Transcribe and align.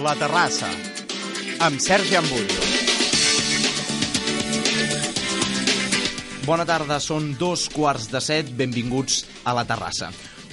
La 0.00 0.14
Terrassa, 0.16 0.68
amb 1.60 1.80
Sergi 1.82 2.14
Ambullo. 2.16 2.54
Bona 6.46 6.64
tarda, 6.64 6.96
són 7.04 7.34
dos 7.36 7.66
quarts 7.74 8.06
de 8.08 8.22
set, 8.24 8.48
benvinguts 8.56 9.26
a 9.44 9.52
La 9.58 9.66
Terrassa. 9.68 10.08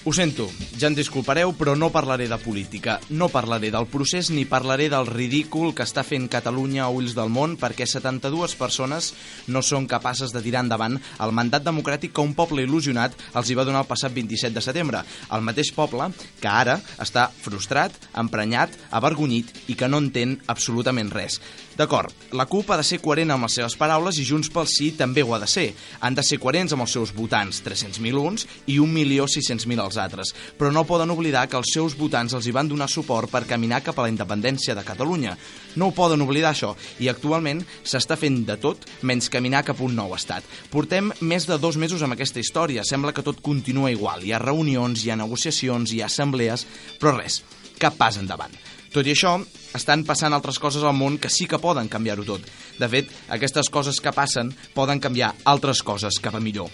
Ho 0.07 0.13
sento, 0.13 0.45
ja 0.79 0.87
em 0.87 0.95
disculpareu, 0.95 1.49
però 1.59 1.73
no 1.75 1.89
parlaré 1.91 2.29
de 2.31 2.37
política, 2.39 2.93
no 3.09 3.27
parlaré 3.27 3.73
del 3.73 3.89
procés 3.91 4.29
ni 4.31 4.45
parlaré 4.47 4.85
del 4.87 5.03
ridícul 5.09 5.73
que 5.75 5.83
està 5.83 6.05
fent 6.07 6.29
Catalunya 6.31 6.85
a 6.85 6.87
ulls 6.95 7.11
del 7.17 7.27
món 7.27 7.57
perquè 7.59 7.83
72 7.83 8.55
persones 8.55 9.09
no 9.51 9.59
són 9.59 9.83
capaces 9.91 10.31
de 10.31 10.39
tirar 10.45 10.63
endavant 10.63 10.95
el 10.95 11.35
mandat 11.35 11.67
democràtic 11.67 12.15
que 12.15 12.23
un 12.23 12.37
poble 12.39 12.63
il·lusionat 12.63 13.19
els 13.35 13.51
hi 13.51 13.59
va 13.59 13.67
donar 13.67 13.83
el 13.83 13.91
passat 13.91 14.15
27 14.15 14.55
de 14.55 14.63
setembre. 14.63 15.03
El 15.27 15.43
mateix 15.43 15.73
poble 15.75 16.07
que 16.39 16.47
ara 16.47 16.79
està 17.03 17.27
frustrat, 17.43 17.91
emprenyat, 18.15 18.79
avergonyit 18.95 19.51
i 19.67 19.75
que 19.75 19.91
no 19.91 19.99
entén 19.99 20.39
absolutament 20.47 21.11
res. 21.11 21.41
D'acord, 21.77 22.15
la 22.33 22.47
CUP 22.49 22.71
ha 22.71 22.79
de 22.79 22.87
ser 22.87 22.97
coherent 23.03 23.35
amb 23.35 23.45
les 23.45 23.59
seves 23.59 23.75
paraules 23.77 24.17
i 24.17 24.23
Junts 24.25 24.49
pel 24.49 24.65
Sí 24.71 24.93
també 24.97 25.21
ho 25.21 25.35
ha 25.35 25.43
de 25.43 25.51
ser. 25.51 25.67
Han 25.99 26.15
de 26.17 26.23
ser 26.25 26.39
coherents 26.41 26.73
amb 26.73 26.87
els 26.87 26.95
seus 26.95 27.11
votants, 27.13 27.59
300.000 27.61 28.17
uns 28.17 28.47
i 28.65 28.79
1.600.000 28.81 29.83
els 29.83 29.96
altres, 30.01 30.33
però 30.57 30.71
no 30.73 30.85
poden 30.87 31.11
oblidar 31.13 31.47
que 31.49 31.57
els 31.59 31.71
seus 31.73 31.95
votants 31.97 32.35
els 32.37 32.47
hi 32.47 32.53
van 32.55 32.69
donar 32.69 32.89
suport 32.91 33.31
per 33.31 33.45
caminar 33.49 33.81
cap 33.85 33.99
a 33.99 34.05
la 34.05 34.11
independència 34.13 34.75
de 34.77 34.85
Catalunya. 34.87 35.35
No 35.75 35.89
ho 35.89 35.95
poden 35.95 36.23
oblidar, 36.25 36.53
això, 36.53 36.73
i 36.99 37.09
actualment 37.11 37.63
s'està 37.83 38.17
fent 38.19 38.43
de 38.47 38.57
tot 38.61 38.87
menys 39.01 39.29
caminar 39.33 39.65
cap 39.67 39.81
a 39.81 39.87
un 39.87 39.95
nou 39.97 40.15
estat. 40.15 40.45
Portem 40.71 41.11
més 41.21 41.47
de 41.49 41.59
dos 41.61 41.77
mesos 41.77 42.03
amb 42.03 42.17
aquesta 42.17 42.41
història, 42.41 42.85
sembla 42.87 43.13
que 43.13 43.25
tot 43.25 43.41
continua 43.41 43.91
igual. 43.91 44.23
Hi 44.23 44.33
ha 44.33 44.43
reunions, 44.43 45.03
hi 45.03 45.11
ha 45.11 45.19
negociacions, 45.19 45.93
hi 45.93 46.01
ha 46.01 46.09
assemblees, 46.11 46.65
però 47.01 47.17
res, 47.17 47.41
cap 47.79 47.97
pas 47.97 48.17
endavant. 48.17 48.53
Tot 48.93 49.05
i 49.05 49.13
això, 49.13 49.35
estan 49.77 50.05
passant 50.07 50.33
altres 50.33 50.57
coses 50.63 50.83
al 50.83 50.95
món 50.97 51.19
que 51.21 51.29
sí 51.29 51.45
que 51.45 51.61
poden 51.61 51.91
canviar-ho 51.91 52.25
tot. 52.25 52.45
De 52.79 52.89
fet, 52.89 53.11
aquestes 53.29 53.69
coses 53.69 54.01
que 54.01 54.15
passen 54.15 54.53
poden 54.73 55.03
canviar 55.03 55.35
altres 55.45 55.83
coses 55.85 56.21
cap 56.23 56.39
a 56.39 56.43
millor 56.43 56.71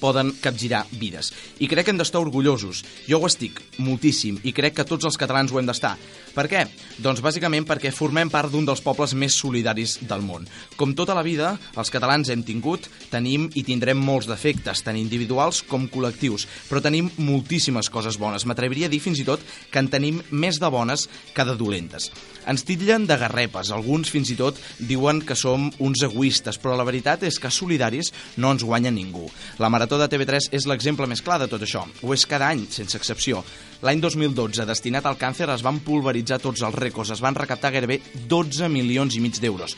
poden 0.00 0.32
capgirar 0.42 0.84
vides. 0.98 1.32
I 1.58 1.68
crec 1.70 1.88
que 1.88 1.94
hem 1.94 2.00
d'estar 2.00 2.22
orgullosos. 2.22 2.84
Jo 3.08 3.20
ho 3.20 3.28
estic, 3.28 3.60
moltíssim, 3.78 4.40
i 4.44 4.54
crec 4.56 4.78
que 4.78 4.86
tots 4.88 5.08
els 5.08 5.18
catalans 5.20 5.52
ho 5.52 5.60
hem 5.60 5.68
d'estar. 5.68 5.96
Per 6.34 6.46
què? 6.50 6.64
Doncs 7.02 7.22
bàsicament 7.24 7.66
perquè 7.66 7.90
formem 7.94 8.30
part 8.30 8.52
d'un 8.52 8.66
dels 8.68 8.82
pobles 8.84 9.14
més 9.18 9.34
solidaris 9.34 9.96
del 10.06 10.22
món. 10.22 10.44
Com 10.78 10.94
tota 10.94 11.16
la 11.16 11.24
vida, 11.26 11.56
els 11.74 11.90
catalans 11.90 12.30
hem 12.30 12.44
tingut, 12.46 12.86
tenim 13.10 13.48
i 13.58 13.64
tindrem 13.66 13.98
molts 13.98 14.28
defectes, 14.30 14.84
tant 14.86 14.98
individuals 14.98 15.64
com 15.66 15.88
col·lectius, 15.90 16.46
però 16.68 16.82
tenim 16.84 17.10
moltíssimes 17.18 17.90
coses 17.90 18.20
bones. 18.20 18.46
M'atreviria 18.46 18.86
a 18.86 18.92
dir 18.92 19.02
fins 19.02 19.18
i 19.18 19.26
tot 19.26 19.42
que 19.72 19.82
en 19.82 19.90
tenim 19.90 20.20
més 20.30 20.60
de 20.62 20.70
bones 20.70 21.08
que 21.34 21.46
de 21.48 21.56
dolentes. 21.58 22.10
Ens 22.48 22.64
titllen 22.64 23.04
de 23.08 23.18
garrepes, 23.20 23.72
alguns 23.74 24.08
fins 24.12 24.30
i 24.32 24.38
tot 24.38 24.56
diuen 24.78 25.20
que 25.26 25.36
som 25.36 25.68
uns 25.84 26.04
egoistes, 26.06 26.56
però 26.62 26.76
la 26.78 26.86
veritat 26.86 27.26
és 27.28 27.36
que 27.42 27.50
solidaris 27.52 28.12
no 28.38 28.54
ens 28.54 28.64
guanya 28.64 28.92
ningú. 28.94 29.26
La 29.58 29.68
Marató 29.68 29.96
de 29.98 30.06
TV3 30.06 30.52
és 30.54 30.68
l'exemple 30.70 31.08
més 31.10 31.18
clar 31.18 31.40
de 31.42 31.48
tot 31.50 31.64
això. 31.66 31.80
Ho 32.06 32.12
és 32.14 32.24
cada 32.30 32.46
any, 32.46 32.60
sense 32.70 32.94
excepció. 32.94 33.40
L'any 33.82 33.98
2012, 33.98 34.62
destinat 34.68 35.06
al 35.10 35.18
càncer, 35.18 35.48
es 35.50 35.64
van 35.66 35.80
pulveritzar 35.82 36.38
tots 36.38 36.62
els 36.62 36.78
rècords, 36.78 37.10
es 37.10 37.22
van 37.24 37.34
recaptar 37.34 37.72
gairebé 37.74 37.98
12 38.30 38.70
milions 38.70 39.18
i 39.18 39.24
mig 39.24 39.40
d'euros. 39.42 39.74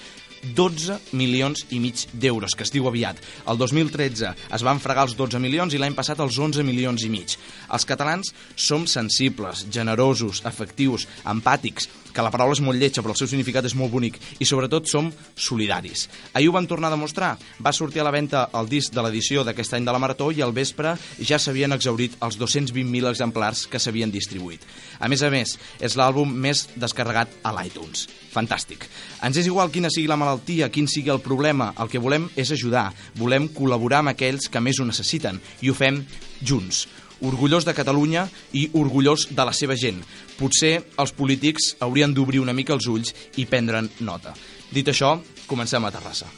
12 0.56 0.98
milions 1.12 1.64
i 1.70 1.80
mig 1.80 2.06
d'euros, 2.12 2.55
que 2.56 2.64
es 2.66 2.72
diu 2.72 2.88
aviat. 2.88 3.20
El 3.48 3.60
2013 3.60 4.34
es 4.56 4.64
van 4.66 4.80
fregar 4.80 5.06
els 5.08 5.16
12 5.19 5.41
milions 5.42 5.74
i 5.74 5.80
l'any 5.80 5.97
passat 5.98 6.20
els 6.20 6.38
11 6.38 6.64
milions 6.66 7.05
i 7.05 7.10
mig. 7.12 7.36
Els 7.70 7.86
catalans 7.88 8.32
som 8.56 8.87
sensibles, 8.91 9.66
generosos, 9.70 10.42
afectius, 10.48 11.06
empàtics, 11.28 11.88
que 12.10 12.25
la 12.25 12.32
paraula 12.32 12.56
és 12.56 12.62
molt 12.65 12.78
lletja 12.81 13.04
però 13.04 13.15
el 13.15 13.20
seu 13.20 13.28
significat 13.31 13.66
és 13.69 13.76
molt 13.78 13.92
bonic, 13.92 14.19
i 14.42 14.48
sobretot 14.48 14.88
som 14.91 15.10
solidaris. 15.37 16.09
Ahir 16.34 16.50
ho 16.50 16.56
van 16.56 16.66
tornar 16.70 16.91
a 16.91 16.97
demostrar. 16.97 17.36
Va 17.62 17.72
sortir 17.72 18.03
a 18.03 18.06
la 18.06 18.15
venda 18.15 18.48
el 18.59 18.69
disc 18.70 18.94
de 18.94 19.04
l'edició 19.04 19.44
d'aquest 19.47 19.76
any 19.78 19.86
de 19.86 19.94
la 19.94 20.03
Marató 20.03 20.31
i 20.34 20.42
al 20.42 20.54
vespre 20.56 20.97
ja 21.20 21.38
s'havien 21.38 21.72
exaurit 21.76 22.16
els 22.25 22.38
220.000 22.41 23.10
exemplars 23.10 23.66
que 23.70 23.78
s'havien 23.78 24.10
distribuït. 24.10 24.65
A 24.98 25.09
més 25.09 25.22
a 25.22 25.31
més, 25.31 25.56
és 25.81 25.97
l'àlbum 25.97 26.32
més 26.32 26.66
descarregat 26.76 27.41
a 27.44 27.54
l'iTunes. 27.56 28.09
Fantàstic. 28.31 28.86
Ens 29.26 29.38
és 29.41 29.48
igual 29.50 29.72
quina 29.75 29.91
sigui 29.91 30.10
la 30.10 30.19
malaltia, 30.30 30.70
quin 30.70 30.86
sigui 30.86 31.10
el 31.10 31.20
problema, 31.20 31.72
el 31.82 31.91
que 31.91 31.98
volem 31.98 32.28
és 32.38 32.52
ajudar, 32.54 32.92
volem 33.18 33.48
col·laborar 33.50 34.04
amb 34.04 34.14
aquells 34.14 34.46
que 34.48 34.62
més 34.62 34.78
ho 34.78 34.86
necessiten, 34.86 35.41
i 35.60 35.70
ho 35.70 35.74
fem 35.74 36.04
junts 36.42 36.86
orgullós 37.20 37.66
de 37.68 37.74
Catalunya 37.76 38.22
i 38.56 38.70
orgullós 38.72 39.26
de 39.36 39.44
la 39.44 39.52
seva 39.52 39.76
gent. 39.76 40.00
Potser 40.38 40.78
els 40.96 41.12
polítics 41.12 41.74
haurien 41.84 42.14
d'obrir 42.16 42.41
una 42.41 42.56
mica 42.56 42.72
els 42.72 42.88
ulls 42.88 43.12
i 43.36 43.44
prendre'n 43.44 43.91
nota. 44.00 44.32
Dit 44.72 44.88
això, 44.88 45.18
comencem 45.44 45.84
a 45.84 45.92
Terrassa. 45.92 46.30